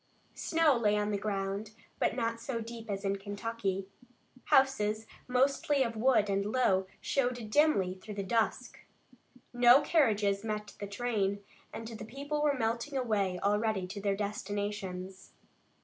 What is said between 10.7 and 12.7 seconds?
the train, and the people were